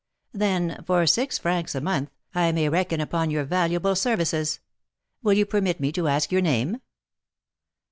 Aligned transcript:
"Then 0.33 0.83
for 0.87 1.05
six 1.05 1.37
francs 1.37 1.75
a 1.75 1.79
month, 1.79 2.09
I 2.33 2.51
may 2.53 2.69
reckon 2.69 2.99
upon 2.99 3.29
your 3.29 3.43
valuable 3.43 3.95
services. 3.95 4.59
Will 5.21 5.33
you 5.33 5.45
permit 5.45 5.79
me 5.79 5.91
to 5.91 6.07
ask 6.07 6.31
your 6.31 6.41
name?" 6.41 6.81